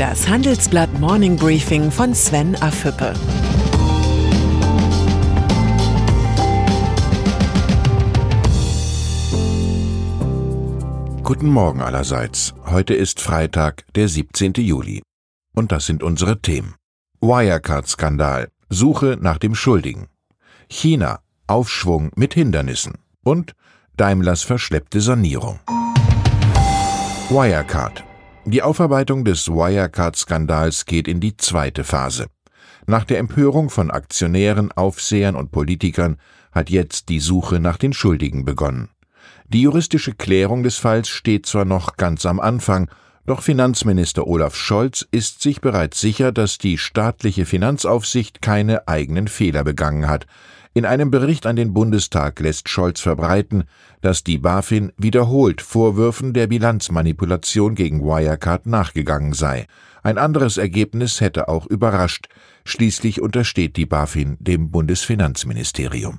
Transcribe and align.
Das 0.00 0.26
Handelsblatt 0.26 0.98
Morning 0.98 1.36
Briefing 1.36 1.90
von 1.90 2.14
Sven 2.14 2.56
Afüppe. 2.62 3.12
Guten 11.22 11.48
Morgen 11.48 11.82
allerseits. 11.82 12.54
Heute 12.64 12.94
ist 12.94 13.20
Freitag, 13.20 13.84
der 13.94 14.08
17. 14.08 14.54
Juli. 14.54 15.02
Und 15.54 15.70
das 15.70 15.84
sind 15.84 16.02
unsere 16.02 16.40
Themen. 16.40 16.76
Wirecard-Skandal. 17.20 18.48
Suche 18.70 19.18
nach 19.20 19.36
dem 19.36 19.54
Schuldigen. 19.54 20.06
China. 20.70 21.20
Aufschwung 21.46 22.10
mit 22.16 22.32
Hindernissen. 22.32 22.94
Und 23.22 23.52
Daimlers 23.98 24.44
verschleppte 24.44 25.02
Sanierung. 25.02 25.60
Wirecard. 27.28 28.02
Die 28.50 28.62
Aufarbeitung 28.62 29.24
des 29.24 29.46
Wirecard-Skandals 29.46 30.84
geht 30.84 31.06
in 31.06 31.20
die 31.20 31.36
zweite 31.36 31.84
Phase. 31.84 32.26
Nach 32.84 33.04
der 33.04 33.20
Empörung 33.20 33.70
von 33.70 33.92
Aktionären, 33.92 34.72
Aufsehern 34.72 35.36
und 35.36 35.52
Politikern 35.52 36.16
hat 36.50 36.68
jetzt 36.68 37.10
die 37.10 37.20
Suche 37.20 37.60
nach 37.60 37.76
den 37.76 37.92
Schuldigen 37.92 38.44
begonnen. 38.44 38.88
Die 39.46 39.62
juristische 39.62 40.14
Klärung 40.14 40.64
des 40.64 40.78
Falls 40.78 41.08
steht 41.08 41.46
zwar 41.46 41.64
noch 41.64 41.96
ganz 41.96 42.26
am 42.26 42.40
Anfang, 42.40 42.90
doch 43.24 43.40
Finanzminister 43.40 44.26
Olaf 44.26 44.56
Scholz 44.56 45.06
ist 45.12 45.42
sich 45.42 45.60
bereits 45.60 46.00
sicher, 46.00 46.32
dass 46.32 46.58
die 46.58 46.76
staatliche 46.76 47.46
Finanzaufsicht 47.46 48.42
keine 48.42 48.88
eigenen 48.88 49.28
Fehler 49.28 49.62
begangen 49.62 50.08
hat. 50.08 50.26
In 50.72 50.84
einem 50.84 51.10
Bericht 51.10 51.46
an 51.46 51.56
den 51.56 51.74
Bundestag 51.74 52.38
lässt 52.38 52.68
Scholz 52.68 53.00
verbreiten, 53.00 53.64
dass 54.02 54.22
die 54.22 54.38
BaFin 54.38 54.92
wiederholt 54.96 55.62
Vorwürfen 55.62 56.32
der 56.32 56.46
Bilanzmanipulation 56.46 57.74
gegen 57.74 58.02
Wirecard 58.04 58.66
nachgegangen 58.66 59.32
sei. 59.32 59.66
Ein 60.04 60.16
anderes 60.16 60.58
Ergebnis 60.58 61.20
hätte 61.20 61.48
auch 61.48 61.66
überrascht. 61.66 62.28
Schließlich 62.64 63.20
untersteht 63.20 63.76
die 63.76 63.86
BaFin 63.86 64.36
dem 64.38 64.70
Bundesfinanzministerium. 64.70 66.18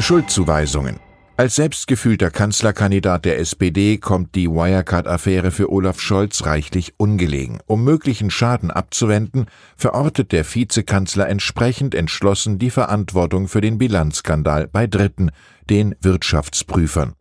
Schuldzuweisungen 0.00 0.98
als 1.42 1.56
selbstgefühlter 1.56 2.30
Kanzlerkandidat 2.30 3.24
der 3.24 3.40
SPD 3.40 3.98
kommt 3.98 4.36
die 4.36 4.48
Wirecard-Affäre 4.48 5.50
für 5.50 5.72
Olaf 5.72 6.00
Scholz 6.00 6.46
reichlich 6.46 6.94
ungelegen. 6.98 7.58
Um 7.66 7.82
möglichen 7.82 8.30
Schaden 8.30 8.70
abzuwenden, 8.70 9.46
verortet 9.76 10.30
der 10.30 10.44
Vizekanzler 10.44 11.28
entsprechend 11.28 11.96
entschlossen 11.96 12.60
die 12.60 12.70
Verantwortung 12.70 13.48
für 13.48 13.60
den 13.60 13.76
Bilanzskandal 13.76 14.68
bei 14.68 14.86
Dritten, 14.86 15.32
den 15.68 15.96
Wirtschaftsprüfern. 16.00 17.14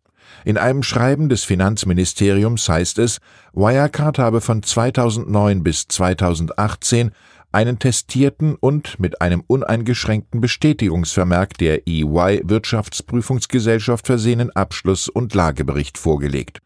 In 0.46 0.60
einem 0.60 0.84
Schreiben 0.84 1.28
des 1.28 1.44
Finanzministeriums 1.44 2.70
heißt 2.70 3.00
es, 3.00 3.22
Wirecard 3.54 4.20
habe 4.20 4.40
von 4.40 4.62
2009 4.62 5.64
bis 5.64 5.88
2018 5.88 7.10
einen 7.52 7.80
testierten 7.80 8.56
und 8.56 9.00
mit 9.00 9.22
einem 9.22 9.44
uneingeschränkten 9.46 10.42
Bestätigungsvermerk 10.42 11.58
der 11.58 11.88
EY 11.88 12.42
Wirtschaftsprüfungsgesellschaft 12.46 14.08
versehenen 14.08 14.52
Abschluss- 14.52 15.10
und 15.10 15.34
Lagebericht 15.34 15.98
vorgelegt. 15.98 16.60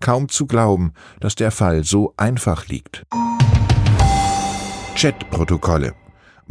Kaum 0.00 0.28
zu 0.28 0.46
glauben, 0.46 0.92
dass 1.20 1.34
der 1.34 1.50
Fall 1.50 1.84
so 1.84 2.14
einfach 2.16 2.66
liegt. 2.68 3.04
Chatprotokolle 4.96 5.94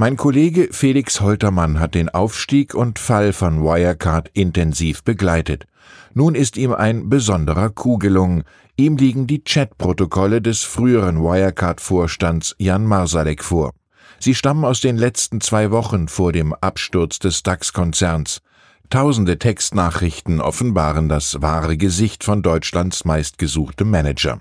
mein 0.02 0.18
Kollege 0.18 0.70
Felix 0.72 1.22
Holtermann 1.22 1.80
hat 1.80 1.94
den 1.94 2.10
Aufstieg 2.10 2.74
und 2.74 2.98
Fall 2.98 3.34
von 3.34 3.62
Wirecard 3.62 4.32
intensiv 4.34 5.04
begleitet. 5.04 5.68
Nun 6.14 6.34
ist 6.34 6.58
ihm 6.58 6.74
ein 6.74 7.10
besonderer 7.10 7.70
Coup 7.70 8.00
gelungen. 8.00 8.44
Ihm 8.78 8.98
liegen 8.98 9.28
die 9.28 9.44
Chatprotokolle 9.44 10.42
des 10.42 10.64
früheren 10.64 11.22
Wirecard-Vorstands 11.22 12.56
Jan 12.58 12.86
Marsalek 12.86 13.44
vor. 13.44 13.74
Sie 14.24 14.36
stammen 14.36 14.66
aus 14.66 14.82
den 14.82 14.98
letzten 14.98 15.42
zwei 15.42 15.72
Wochen 15.72 16.08
vor 16.08 16.32
dem 16.32 16.54
Absturz 16.54 17.18
des 17.18 17.42
DAX-Konzerns. 17.42 18.42
Tausende 18.92 19.40
Textnachrichten 19.40 20.42
offenbaren 20.42 21.10
das 21.10 21.42
wahre 21.42 21.76
Gesicht 21.76 22.24
von 22.24 22.44
Deutschlands 22.44 23.04
meistgesuchtem 23.04 23.90
Manager. 23.90 24.40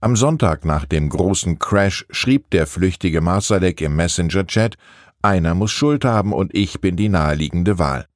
Am 0.00 0.14
Sonntag 0.14 0.64
nach 0.64 0.84
dem 0.84 1.08
großen 1.08 1.58
Crash 1.58 2.06
schrieb 2.10 2.50
der 2.50 2.68
flüchtige 2.68 3.20
Marsalek 3.20 3.80
im 3.80 3.96
Messenger-Chat, 3.96 4.76
einer 5.22 5.56
muss 5.56 5.72
Schuld 5.72 6.04
haben 6.04 6.32
und 6.32 6.54
ich 6.54 6.80
bin 6.80 6.94
die 6.94 7.08
naheliegende 7.08 7.80
Wahl. 7.80 8.06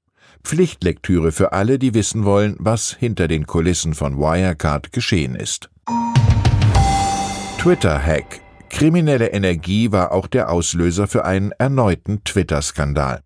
Pflichtlektüre 0.45 1.33
für 1.33 1.53
alle, 1.53 1.81
die 1.81 1.93
wissen 1.93 2.25
wollen, 2.25 2.55
was 2.61 2.93
hinter 2.93 3.27
den 3.27 3.49
Kulissen 3.49 3.95
von 3.95 4.17
Wirecard 4.17 4.93
geschehen 4.93 5.35
ist. 5.35 5.71
Twitter-Hack 7.59 8.43
Kriminelle 8.71 9.33
Energie 9.33 9.93
war 9.93 10.13
auch 10.13 10.27
der 10.27 10.51
Auslöser 10.51 11.07
für 11.07 11.25
einen 11.25 11.53
erneuten 11.53 12.25
Twitter-Skandal. 12.25 13.23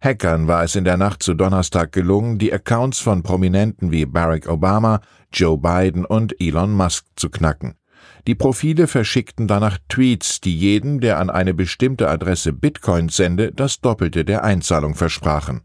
Hackern 0.00 0.46
war 0.48 0.64
es 0.64 0.76
in 0.76 0.84
der 0.84 0.98
Nacht 0.98 1.22
zu 1.22 1.32
Donnerstag 1.32 1.92
gelungen, 1.92 2.38
die 2.38 2.52
Accounts 2.52 2.98
von 2.98 3.22
Prominenten 3.22 3.90
wie 3.90 4.04
Barack 4.04 4.46
Obama, 4.46 5.00
Joe 5.32 5.56
Biden 5.56 6.04
und 6.04 6.38
Elon 6.38 6.72
Musk 6.72 7.06
zu 7.16 7.30
knacken. 7.30 7.76
Die 8.26 8.34
Profile 8.34 8.86
verschickten 8.86 9.48
danach 9.48 9.78
Tweets, 9.88 10.42
die 10.42 10.58
jedem, 10.58 11.00
der 11.00 11.18
an 11.18 11.30
eine 11.30 11.54
bestimmte 11.54 12.10
Adresse 12.10 12.52
Bitcoins 12.52 13.16
sende, 13.16 13.52
das 13.52 13.80
Doppelte 13.80 14.26
der 14.26 14.44
Einzahlung 14.44 14.94
versprachen. 14.94 15.62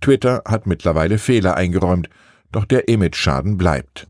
Twitter 0.00 0.42
hat 0.46 0.66
mittlerweile 0.66 1.18
Fehler 1.18 1.56
eingeräumt, 1.56 2.08
doch 2.52 2.64
der 2.64 2.86
Image-Schaden 2.86 3.56
bleibt. 3.56 4.06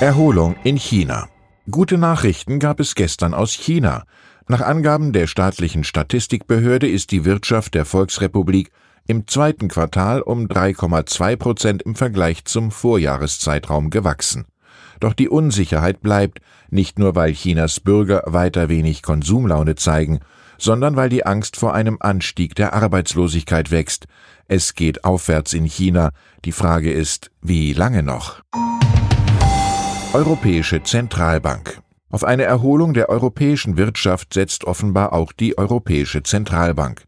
Erholung 0.00 0.56
in 0.64 0.76
China. 0.76 1.28
Gute 1.70 1.96
Nachrichten 1.96 2.58
gab 2.58 2.80
es 2.80 2.96
gestern 2.96 3.34
aus 3.34 3.52
China. 3.52 4.02
Nach 4.48 4.60
Angaben 4.60 5.12
der 5.12 5.28
staatlichen 5.28 5.84
Statistikbehörde 5.84 6.88
ist 6.88 7.12
die 7.12 7.24
Wirtschaft 7.24 7.74
der 7.74 7.84
Volksrepublik 7.84 8.72
im 9.06 9.28
zweiten 9.28 9.68
Quartal 9.68 10.22
um 10.22 10.48
3,2 10.48 11.36
Prozent 11.36 11.82
im 11.82 11.94
Vergleich 11.94 12.44
zum 12.46 12.72
Vorjahreszeitraum 12.72 13.90
gewachsen. 13.90 14.46
Doch 14.98 15.12
die 15.12 15.28
Unsicherheit 15.28 16.00
bleibt, 16.00 16.40
nicht 16.68 16.98
nur 16.98 17.14
weil 17.14 17.32
Chinas 17.32 17.78
Bürger 17.78 18.24
weiter 18.26 18.68
wenig 18.68 19.02
Konsumlaune 19.02 19.76
zeigen, 19.76 20.18
sondern 20.58 20.96
weil 20.96 21.10
die 21.10 21.24
Angst 21.24 21.56
vor 21.56 21.74
einem 21.74 21.96
Anstieg 22.00 22.56
der 22.56 22.72
Arbeitslosigkeit 22.72 23.70
wächst. 23.70 24.06
Es 24.48 24.74
geht 24.74 25.04
aufwärts 25.04 25.52
in 25.52 25.64
China. 25.64 26.10
Die 26.44 26.52
Frage 26.52 26.92
ist, 26.92 27.30
wie 27.40 27.72
lange 27.72 28.02
noch? 28.02 28.42
Europäische 30.14 30.82
Zentralbank. 30.82 31.80
Auf 32.10 32.22
eine 32.22 32.42
Erholung 32.42 32.92
der 32.92 33.08
europäischen 33.08 33.78
Wirtschaft 33.78 34.34
setzt 34.34 34.64
offenbar 34.64 35.14
auch 35.14 35.32
die 35.32 35.56
Europäische 35.56 36.22
Zentralbank. 36.22 37.04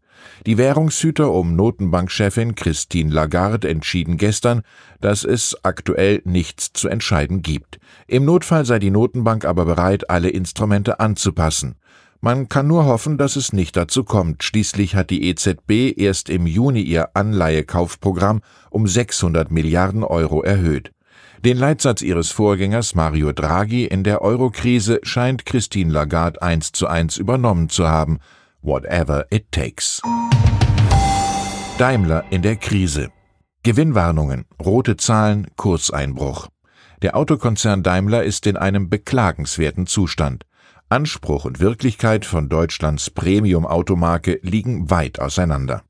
Die 0.47 0.57
Währungshüter 0.57 1.31
um 1.31 1.55
Notenbankchefin 1.55 2.55
Christine 2.55 3.13
Lagarde 3.13 3.69
entschieden 3.69 4.17
gestern, 4.17 4.63
dass 5.01 5.23
es 5.23 5.55
aktuell 5.61 6.23
nichts 6.25 6.73
zu 6.73 6.87
entscheiden 6.87 7.43
gibt. 7.43 7.77
Im 8.07 8.25
Notfall 8.25 8.65
sei 8.65 8.79
die 8.79 8.89
Notenbank 8.89 9.45
aber 9.45 9.65
bereit, 9.65 10.09
alle 10.09 10.29
Instrumente 10.29 10.99
anzupassen. 10.99 11.75
Man 12.21 12.49
kann 12.49 12.65
nur 12.65 12.85
hoffen, 12.87 13.19
dass 13.19 13.35
es 13.35 13.53
nicht 13.53 13.77
dazu 13.77 14.03
kommt. 14.03 14.43
Schließlich 14.43 14.95
hat 14.95 15.11
die 15.11 15.29
EZB 15.29 15.95
erst 15.95 16.27
im 16.27 16.47
Juni 16.47 16.81
ihr 16.81 17.15
Anleihekaufprogramm 17.15 18.41
um 18.71 18.87
600 18.87 19.51
Milliarden 19.51 20.03
Euro 20.03 20.41
erhöht. 20.41 20.94
Den 21.45 21.57
Leitsatz 21.57 22.01
ihres 22.01 22.31
Vorgängers 22.31 22.95
Mario 22.95 23.31
Draghi 23.31 23.85
in 23.85 24.03
der 24.03 24.23
Eurokrise 24.23 24.99
scheint 25.03 25.45
Christine 25.45 25.93
Lagarde 25.93 26.41
eins 26.41 26.71
zu 26.71 26.87
eins 26.87 27.17
übernommen 27.17 27.69
zu 27.69 27.87
haben. 27.87 28.17
Whatever 28.63 29.27
it 29.29 29.51
takes. 29.51 30.01
Daimler 31.77 32.23
in 32.31 32.41
der 32.41 32.55
Krise. 32.55 33.11
Gewinnwarnungen, 33.61 34.45
rote 34.59 34.97
Zahlen, 34.97 35.45
Kurseinbruch. 35.55 36.47
Der 37.03 37.15
Autokonzern 37.15 37.83
Daimler 37.83 38.23
ist 38.23 38.47
in 38.47 38.57
einem 38.57 38.89
beklagenswerten 38.89 39.85
Zustand. 39.85 40.47
Anspruch 40.89 41.45
und 41.45 41.59
Wirklichkeit 41.59 42.25
von 42.25 42.49
Deutschlands 42.49 43.11
Premium-Automarke 43.11 44.39
liegen 44.41 44.89
weit 44.89 45.19
auseinander. 45.19 45.83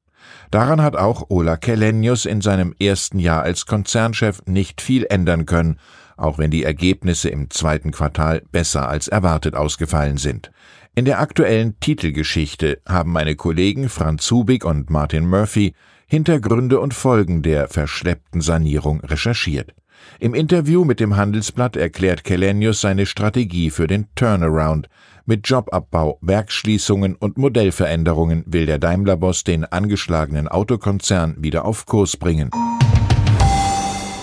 Daran 0.52 0.82
hat 0.82 0.96
auch 0.96 1.30
Ola 1.30 1.58
Kellenius 1.58 2.26
in 2.26 2.42
seinem 2.42 2.74
ersten 2.80 3.20
Jahr 3.20 3.44
als 3.44 3.66
Konzernchef 3.66 4.42
nicht 4.46 4.82
viel 4.82 5.06
ändern 5.10 5.46
können, 5.46 5.80
auch 6.18 6.38
wenn 6.38 6.52
die 6.52 6.64
Ergebnisse 6.64 7.30
im 7.30 7.50
zweiten 7.50 7.92
Quartal 7.92 8.42
besser 8.52 8.88
als 8.88 9.08
erwartet 9.08 9.56
ausgefallen 9.56 10.18
sind. 10.18 10.52
In 10.96 11.06
der 11.06 11.20
aktuellen 11.20 11.80
Titelgeschichte 11.80 12.80
haben 12.88 13.12
meine 13.12 13.36
Kollegen 13.36 13.90
Franz 13.90 14.32
Hubig 14.32 14.64
und 14.64 14.90
Martin 14.90 15.28
Murphy 15.28 15.74
Hintergründe 16.08 16.80
und 16.80 16.94
Folgen 16.94 17.42
der 17.42 17.68
verschleppten 17.68 18.40
Sanierung 18.40 19.02
recherchiert. 19.02 19.74
Im 20.20 20.34
Interview 20.34 20.86
mit 20.86 21.00
dem 21.00 21.16
Handelsblatt 21.16 21.76
erklärt 21.76 22.24
Kellenius 22.24 22.82
seine 22.82 23.06
Strategie 23.06 23.70
für 23.70 23.88
den 23.88 24.08
Turnaround, 24.16 24.88
mit 25.28 25.48
Jobabbau, 25.48 26.20
Werksschließungen 26.22 27.16
und 27.16 27.40
Modellveränderungen 27.40 28.44
will 28.46 28.68
der 28.68 28.78
Daimler-Boss 28.78 29.44
den 29.44 29.66
angeschlagenen 29.66 30.48
Autokonzern 30.48 31.36
wieder 31.40 31.66
auf 31.66 31.88
Kurs 31.88 32.16
bringen. 32.16 32.52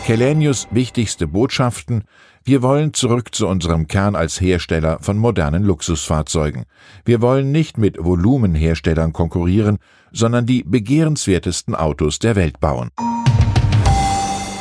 Kellenius 0.05 0.69
wichtigste 0.71 1.27
Botschaften 1.27 2.05
Wir 2.45 2.63
wollen 2.63 2.95
zurück 2.95 3.35
zu 3.35 3.49
unserem 3.49 3.89
Kern 3.89 4.15
als 4.15 4.41
Hersteller 4.41 4.99
von 5.01 5.19
modernen 5.19 5.65
Luxusfahrzeugen. 5.65 6.67
Wir 7.05 7.21
wollen 7.21 7.51
nicht 7.51 7.79
mit 7.79 7.99
Volumenherstellern 7.99 9.13
konkurrieren, 9.13 9.79
sondern 10.13 10.47
die 10.47 10.63
begehrenswertesten 10.63 11.75
Autos 11.75 12.21
der 12.21 12.37
Welt 12.37 12.61
bauen. 12.61 12.91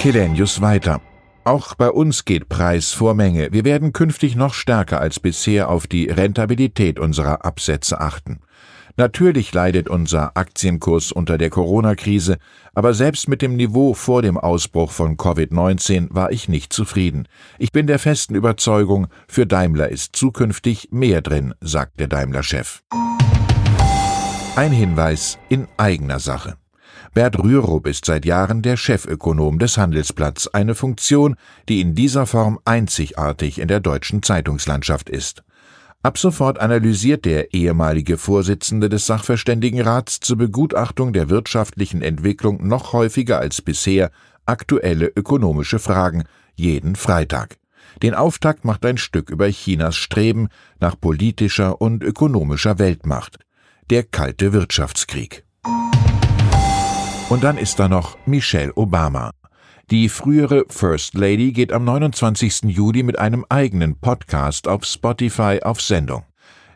Kelenius 0.01 0.61
weiter. 0.61 0.99
Auch 1.43 1.75
bei 1.75 1.91
uns 1.91 2.25
geht 2.25 2.49
Preis 2.49 2.91
vor 2.91 3.13
Menge. 3.13 3.49
Wir 3.51 3.63
werden 3.63 3.93
künftig 3.93 4.35
noch 4.35 4.55
stärker 4.55 4.99
als 4.99 5.19
bisher 5.19 5.69
auf 5.69 5.85
die 5.85 6.07
Rentabilität 6.07 6.97
unserer 6.97 7.45
Absätze 7.45 8.01
achten. 8.01 8.39
Natürlich 8.97 9.53
leidet 9.53 9.89
unser 9.89 10.35
Aktienkurs 10.35 11.11
unter 11.11 11.37
der 11.37 11.51
Corona-Krise, 11.51 12.39
aber 12.73 12.95
selbst 12.95 13.27
mit 13.27 13.43
dem 13.43 13.55
Niveau 13.55 13.93
vor 13.93 14.23
dem 14.23 14.39
Ausbruch 14.39 14.89
von 14.89 15.17
Covid-19 15.17 16.07
war 16.09 16.31
ich 16.31 16.49
nicht 16.49 16.73
zufrieden. 16.73 17.27
Ich 17.59 17.71
bin 17.71 17.85
der 17.85 17.99
festen 17.99 18.33
Überzeugung, 18.33 19.05
für 19.27 19.45
Daimler 19.45 19.89
ist 19.89 20.15
zukünftig 20.15 20.87
mehr 20.89 21.21
drin, 21.21 21.53
sagt 21.61 21.99
der 21.99 22.07
Daimler-Chef. 22.07 22.81
Ein 24.55 24.71
Hinweis 24.71 25.37
in 25.49 25.67
eigener 25.77 26.17
Sache. 26.19 26.57
Bert 27.13 27.37
Rürup 27.37 27.87
ist 27.87 28.05
seit 28.05 28.23
Jahren 28.23 28.61
der 28.61 28.77
Chefökonom 28.77 29.59
des 29.59 29.77
Handelsplatz, 29.77 30.47
eine 30.47 30.75
Funktion, 30.75 31.35
die 31.67 31.81
in 31.81 31.93
dieser 31.93 32.25
Form 32.25 32.57
einzigartig 32.63 33.59
in 33.59 33.67
der 33.67 33.81
deutschen 33.81 34.23
Zeitungslandschaft 34.23 35.09
ist. 35.09 35.43
Ab 36.03 36.17
sofort 36.17 36.59
analysiert 36.59 37.25
der 37.25 37.53
ehemalige 37.53 38.17
Vorsitzende 38.17 38.87
des 38.87 39.07
Sachverständigenrats 39.07 40.21
zur 40.21 40.37
Begutachtung 40.37 41.11
der 41.11 41.29
wirtschaftlichen 41.29 42.01
Entwicklung 42.01 42.65
noch 42.65 42.93
häufiger 42.93 43.39
als 43.39 43.61
bisher 43.61 44.09
aktuelle 44.45 45.11
ökonomische 45.13 45.79
Fragen, 45.79 46.23
jeden 46.55 46.95
Freitag. 46.95 47.57
Den 48.01 48.13
Auftakt 48.15 48.63
macht 48.63 48.85
ein 48.85 48.97
Stück 48.97 49.29
über 49.29 49.49
Chinas 49.49 49.97
Streben 49.97 50.47
nach 50.79 50.97
politischer 50.99 51.81
und 51.81 52.03
ökonomischer 52.03 52.79
Weltmacht, 52.79 53.37
der 53.89 54.03
kalte 54.03 54.53
Wirtschaftskrieg. 54.53 55.43
Und 57.31 57.45
dann 57.45 57.57
ist 57.57 57.79
da 57.79 57.87
noch 57.87 58.17
Michelle 58.25 58.73
Obama. 58.75 59.31
Die 59.89 60.09
frühere 60.09 60.65
First 60.67 61.13
Lady 61.13 61.53
geht 61.53 61.71
am 61.71 61.85
29. 61.85 62.63
Juli 62.63 63.03
mit 63.03 63.17
einem 63.19 63.45
eigenen 63.47 63.95
Podcast 63.95 64.67
auf 64.67 64.83
Spotify 64.83 65.61
auf 65.63 65.79
Sendung. 65.81 66.23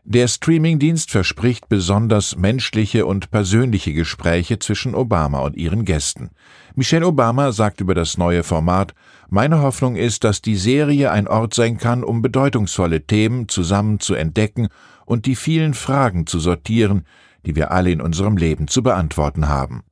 Der 0.06 0.30
Streamingdienst 0.30 1.12
verspricht 1.12 1.68
besonders 1.68 2.38
menschliche 2.38 3.06
und 3.06 3.31
persönliche 3.31 3.92
Gespräche 3.92 4.57
zwischen 4.57 4.96
Obama 4.96 5.40
und 5.40 5.57
ihren 5.57 5.84
Gästen. 5.84 6.30
Michelle 6.74 7.06
Obama 7.06 7.51
sagt 7.51 7.81
über 7.81 7.94
das 7.94 8.18
neue 8.18 8.44
Format, 8.44 8.96
meine 9.28 9.60
Hoffnung 9.62 9.98
ist, 9.98 10.24
dass 10.24 10.42
die 10.42 10.56
Serie 10.56 11.12
ein 11.12 11.28
Ort 11.28 11.54
sein 11.54 11.75
kann, 11.75 12.01
um 12.01 12.22
bedeutungsvolle 12.22 13.06
Themen 13.06 13.50
zusammen 13.50 14.00
zu 14.00 14.16
entdecken 14.16 14.69
und 15.06 15.25
die 15.25 15.36
vielen 15.36 15.74
Fragen 15.74 16.25
zu 16.28 16.40
sortieren, 16.40 17.06
die 17.46 17.58
wir 17.58 17.72
alle 17.72 17.92
in 17.92 18.00
unserem 18.00 18.38
Leben 18.38 18.69
zu 18.69 18.84
beantworten 18.84 19.50
haben. 19.50 19.84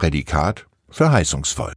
Prädikat 0.00 0.66
verheißungsvoll. 0.88 1.74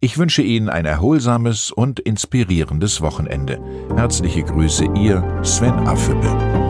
Ich 0.00 0.18
wünsche 0.18 0.42
Ihnen 0.42 0.68
ein 0.68 0.86
erholsames 0.86 1.70
und 1.70 2.00
inspirierendes 2.00 3.00
Wochenende. 3.00 3.60
Herzliche 3.94 4.42
Grüße, 4.42 4.86
Ihr 4.96 5.22
Sven 5.44 5.86
Affüppe. 5.86 6.63